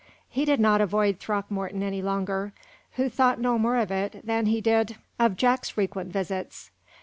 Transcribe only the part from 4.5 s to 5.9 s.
did of Jack's